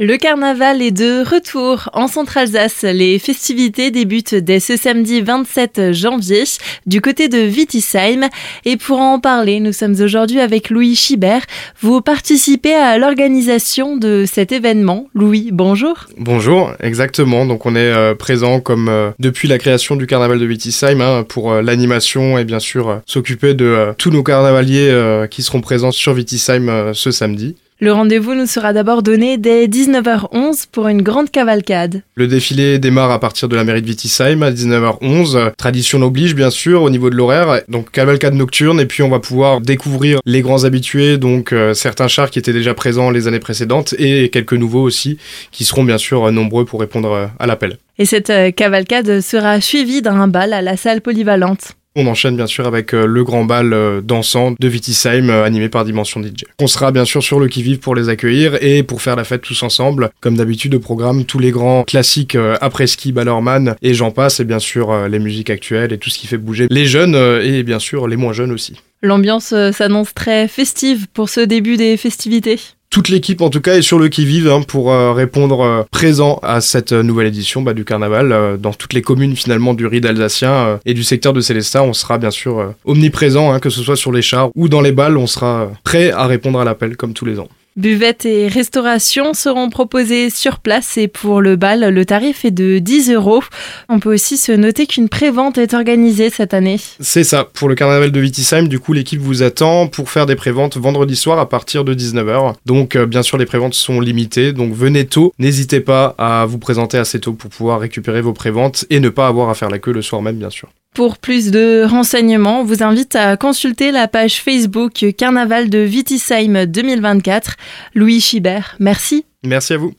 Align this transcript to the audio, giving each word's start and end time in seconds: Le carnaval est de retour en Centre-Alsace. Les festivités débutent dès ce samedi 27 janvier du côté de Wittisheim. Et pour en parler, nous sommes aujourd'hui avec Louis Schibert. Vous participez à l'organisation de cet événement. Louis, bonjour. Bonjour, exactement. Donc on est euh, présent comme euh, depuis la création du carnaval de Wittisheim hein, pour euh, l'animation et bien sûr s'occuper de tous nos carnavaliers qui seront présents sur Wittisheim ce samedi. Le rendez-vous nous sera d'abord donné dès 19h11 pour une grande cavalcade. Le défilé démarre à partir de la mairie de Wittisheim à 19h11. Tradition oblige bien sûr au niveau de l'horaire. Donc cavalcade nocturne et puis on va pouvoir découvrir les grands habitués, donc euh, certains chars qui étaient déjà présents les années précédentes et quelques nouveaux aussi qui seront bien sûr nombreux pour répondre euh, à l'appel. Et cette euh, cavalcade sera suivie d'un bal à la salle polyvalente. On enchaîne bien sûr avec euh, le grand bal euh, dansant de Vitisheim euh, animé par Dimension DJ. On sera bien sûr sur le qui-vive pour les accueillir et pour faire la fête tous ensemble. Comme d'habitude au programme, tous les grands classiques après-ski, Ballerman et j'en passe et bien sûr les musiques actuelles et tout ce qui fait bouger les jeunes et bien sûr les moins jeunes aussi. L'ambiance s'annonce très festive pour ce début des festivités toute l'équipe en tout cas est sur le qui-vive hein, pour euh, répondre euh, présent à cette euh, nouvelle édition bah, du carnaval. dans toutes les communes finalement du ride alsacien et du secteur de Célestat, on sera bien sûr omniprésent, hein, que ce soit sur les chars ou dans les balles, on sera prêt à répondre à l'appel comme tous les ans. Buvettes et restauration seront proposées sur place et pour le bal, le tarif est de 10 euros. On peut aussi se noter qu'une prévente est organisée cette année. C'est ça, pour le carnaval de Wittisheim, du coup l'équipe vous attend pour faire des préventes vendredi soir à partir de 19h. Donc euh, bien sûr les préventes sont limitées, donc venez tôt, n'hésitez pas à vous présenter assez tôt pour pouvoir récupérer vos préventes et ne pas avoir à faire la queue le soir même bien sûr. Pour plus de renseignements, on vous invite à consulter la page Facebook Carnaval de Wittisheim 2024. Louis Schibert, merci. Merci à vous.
Le 0.00 0.16
carnaval 0.16 0.82
est 0.82 0.90
de 0.90 1.22
retour 1.22 1.88
en 1.92 2.08
Centre-Alsace. 2.08 2.82
Les 2.82 3.20
festivités 3.20 3.92
débutent 3.92 4.34
dès 4.34 4.58
ce 4.58 4.76
samedi 4.76 5.20
27 5.20 5.92
janvier 5.92 6.42
du 6.84 7.00
côté 7.00 7.28
de 7.28 7.38
Wittisheim. 7.38 8.28
Et 8.64 8.76
pour 8.76 8.98
en 8.98 9.20
parler, 9.20 9.60
nous 9.60 9.72
sommes 9.72 9.94
aujourd'hui 10.00 10.40
avec 10.40 10.70
Louis 10.70 10.96
Schibert. 10.96 11.42
Vous 11.80 12.00
participez 12.00 12.74
à 12.74 12.98
l'organisation 12.98 13.96
de 13.96 14.24
cet 14.26 14.50
événement. 14.50 15.06
Louis, 15.14 15.50
bonjour. 15.52 16.06
Bonjour, 16.18 16.72
exactement. 16.80 17.46
Donc 17.46 17.64
on 17.64 17.76
est 17.76 17.78
euh, 17.78 18.16
présent 18.16 18.58
comme 18.58 18.88
euh, 18.88 19.12
depuis 19.20 19.46
la 19.46 19.58
création 19.58 19.94
du 19.94 20.08
carnaval 20.08 20.40
de 20.40 20.46
Wittisheim 20.48 21.00
hein, 21.00 21.22
pour 21.22 21.52
euh, 21.52 21.62
l'animation 21.62 22.36
et 22.36 22.42
bien 22.42 22.58
sûr 22.58 23.00
s'occuper 23.06 23.54
de 23.54 23.94
tous 23.96 24.10
nos 24.10 24.24
carnavaliers 24.24 24.92
qui 25.30 25.44
seront 25.44 25.60
présents 25.60 25.92
sur 25.92 26.14
Wittisheim 26.14 26.92
ce 26.94 27.12
samedi. 27.12 27.54
Le 27.80 27.92
rendez-vous 27.92 28.34
nous 28.34 28.46
sera 28.46 28.72
d'abord 28.72 29.02
donné 29.02 29.36
dès 29.36 29.66
19h11 29.66 30.66
pour 30.70 30.86
une 30.86 31.02
grande 31.02 31.32
cavalcade. 31.32 32.02
Le 32.14 32.28
défilé 32.28 32.78
démarre 32.78 33.10
à 33.10 33.18
partir 33.18 33.48
de 33.48 33.56
la 33.56 33.64
mairie 33.64 33.82
de 33.82 33.88
Wittisheim 33.88 34.42
à 34.42 34.52
19h11. 34.52 35.54
Tradition 35.56 36.00
oblige 36.02 36.36
bien 36.36 36.50
sûr 36.50 36.82
au 36.82 36.90
niveau 36.90 37.10
de 37.10 37.16
l'horaire. 37.16 37.62
Donc 37.68 37.90
cavalcade 37.90 38.34
nocturne 38.34 38.78
et 38.78 38.86
puis 38.86 39.02
on 39.02 39.08
va 39.08 39.18
pouvoir 39.18 39.60
découvrir 39.60 40.20
les 40.24 40.40
grands 40.40 40.62
habitués, 40.62 41.18
donc 41.18 41.52
euh, 41.52 41.74
certains 41.74 42.06
chars 42.06 42.30
qui 42.30 42.38
étaient 42.38 42.52
déjà 42.52 42.74
présents 42.74 43.10
les 43.10 43.26
années 43.26 43.40
précédentes 43.40 43.92
et 43.98 44.28
quelques 44.28 44.54
nouveaux 44.54 44.82
aussi 44.82 45.18
qui 45.50 45.64
seront 45.64 45.82
bien 45.82 45.98
sûr 45.98 46.30
nombreux 46.30 46.64
pour 46.64 46.78
répondre 46.78 47.10
euh, 47.10 47.26
à 47.40 47.46
l'appel. 47.48 47.78
Et 47.98 48.04
cette 48.04 48.30
euh, 48.30 48.52
cavalcade 48.52 49.20
sera 49.20 49.60
suivie 49.60 50.00
d'un 50.00 50.28
bal 50.28 50.52
à 50.52 50.62
la 50.62 50.76
salle 50.76 51.00
polyvalente. 51.00 51.74
On 51.96 52.08
enchaîne 52.08 52.34
bien 52.34 52.48
sûr 52.48 52.66
avec 52.66 52.92
euh, 52.92 53.06
le 53.06 53.22
grand 53.22 53.44
bal 53.44 53.72
euh, 53.72 54.00
dansant 54.00 54.56
de 54.58 54.66
Vitisheim 54.66 55.30
euh, 55.30 55.44
animé 55.44 55.68
par 55.68 55.84
Dimension 55.84 56.20
DJ. 56.20 56.44
On 56.60 56.66
sera 56.66 56.90
bien 56.90 57.04
sûr 57.04 57.22
sur 57.22 57.38
le 57.38 57.46
qui-vive 57.46 57.78
pour 57.78 57.94
les 57.94 58.08
accueillir 58.08 58.60
et 58.60 58.82
pour 58.82 59.00
faire 59.00 59.14
la 59.14 59.22
fête 59.22 59.42
tous 59.42 59.62
ensemble. 59.62 60.10
Comme 60.20 60.36
d'habitude 60.36 60.74
au 60.74 60.80
programme, 60.80 61.24
tous 61.24 61.38
les 61.38 61.52
grands 61.52 61.84
classiques 61.84 62.36
après-ski, 62.60 63.12
Ballerman 63.12 63.76
et 63.80 63.94
j'en 63.94 64.10
passe 64.10 64.40
et 64.40 64.44
bien 64.44 64.58
sûr 64.58 65.08
les 65.08 65.20
musiques 65.20 65.50
actuelles 65.50 65.92
et 65.92 65.98
tout 65.98 66.10
ce 66.10 66.18
qui 66.18 66.26
fait 66.26 66.36
bouger 66.36 66.66
les 66.68 66.86
jeunes 66.86 67.14
et 67.14 67.62
bien 67.62 67.78
sûr 67.78 68.08
les 68.08 68.16
moins 68.16 68.32
jeunes 68.32 68.50
aussi. 68.50 68.74
L'ambiance 69.02 69.54
s'annonce 69.72 70.14
très 70.14 70.48
festive 70.48 71.06
pour 71.12 71.28
ce 71.28 71.40
début 71.40 71.76
des 71.76 71.96
festivités 71.96 72.58
toute 72.94 73.08
l'équipe 73.08 73.40
en 73.40 73.50
tout 73.50 73.60
cas 73.60 73.74
est 73.74 73.82
sur 73.82 73.98
le 73.98 74.08
qui-vive 74.08 74.48
hein, 74.48 74.62
pour 74.62 74.92
euh, 74.92 75.12
répondre 75.12 75.62
euh, 75.62 75.82
présent 75.90 76.38
à 76.44 76.60
cette 76.60 76.92
euh, 76.92 77.02
nouvelle 77.02 77.26
édition 77.26 77.60
bah, 77.60 77.74
du 77.74 77.84
carnaval. 77.84 78.56
dans 78.60 78.72
toutes 78.72 78.92
les 78.92 79.02
communes 79.02 79.34
finalement 79.34 79.74
du 79.74 79.84
ride 79.84 80.06
alsacien 80.06 80.78
et 80.86 80.94
du 80.94 81.02
secteur 81.02 81.32
de 81.32 81.40
Célestat, 81.40 81.82
on 81.82 81.92
sera 81.92 82.18
bien 82.18 82.30
sûr 82.30 82.72
omniprésent, 82.84 83.52
hein, 83.52 83.58
que 83.58 83.68
ce 83.68 83.82
soit 83.82 83.96
sur 83.96 84.12
les 84.12 84.22
chars 84.22 84.50
ou 84.54 84.68
dans 84.68 84.80
les 84.80 84.92
balles, 84.92 85.16
on 85.16 85.26
sera 85.26 85.72
prêt 85.82 86.12
à 86.12 86.28
répondre 86.28 86.60
à 86.60 86.64
l'appel 86.64 86.96
comme 86.96 87.14
tous 87.14 87.24
les 87.24 87.40
ans. 87.40 87.48
Buvettes 87.76 88.24
et 88.24 88.46
restauration 88.46 89.34
seront 89.34 89.68
proposées 89.68 90.30
sur 90.30 90.60
place 90.60 90.96
et 90.96 91.08
pour 91.08 91.40
le 91.40 91.56
bal, 91.56 91.92
le 91.92 92.04
tarif 92.04 92.44
est 92.44 92.52
de 92.52 92.78
10 92.78 93.10
euros. 93.10 93.42
On 93.88 93.98
peut 93.98 94.14
aussi 94.14 94.36
se 94.36 94.52
noter 94.52 94.86
qu'une 94.86 95.08
prévente 95.08 95.58
est 95.58 95.74
organisée 95.74 96.30
cette 96.30 96.54
année. 96.54 96.78
C'est 97.00 97.24
ça, 97.24 97.42
pour 97.44 97.68
le 97.68 97.74
carnaval 97.74 98.12
de 98.12 98.20
Wittisheim, 98.20 98.68
du 98.68 98.78
coup 98.78 98.92
l'équipe 98.92 99.20
vous 99.20 99.42
attend 99.42 99.88
pour 99.88 100.08
faire 100.08 100.26
des 100.26 100.36
préventes 100.36 100.76
vendredi 100.76 101.16
soir 101.16 101.40
à 101.40 101.48
partir 101.48 101.82
de 101.82 101.94
19h. 101.94 102.54
Donc 102.64 102.94
euh, 102.94 103.06
bien 103.06 103.24
sûr 103.24 103.38
les 103.38 103.46
préventes 103.46 103.74
sont 103.74 104.00
limitées, 104.00 104.52
donc 104.52 104.72
venez 104.72 105.06
tôt, 105.06 105.32
n'hésitez 105.40 105.80
pas 105.80 106.14
à 106.16 106.46
vous 106.46 106.58
présenter 106.58 106.96
assez 106.96 107.18
tôt 107.18 107.32
pour 107.32 107.50
pouvoir 107.50 107.80
récupérer 107.80 108.20
vos 108.20 108.32
préventes 108.32 108.84
et 108.88 109.00
ne 109.00 109.08
pas 109.08 109.26
avoir 109.26 109.48
à 109.48 109.54
faire 109.54 109.68
la 109.68 109.80
queue 109.80 109.92
le 109.92 110.02
soir 110.02 110.22
même 110.22 110.36
bien 110.36 110.50
sûr. 110.50 110.68
Pour 110.94 111.18
plus 111.18 111.50
de 111.50 111.84
renseignements, 111.84 112.60
on 112.60 112.64
vous 112.64 112.84
invite 112.84 113.16
à 113.16 113.36
consulter 113.36 113.90
la 113.90 114.06
page 114.06 114.40
Facebook 114.40 115.04
Carnaval 115.18 115.68
de 115.68 115.84
Wittisheim 115.84 116.66
2024. 116.66 117.56
Louis 117.94 118.20
Schibert, 118.20 118.76
merci. 118.78 119.24
Merci 119.42 119.72
à 119.72 119.78
vous. 119.78 119.92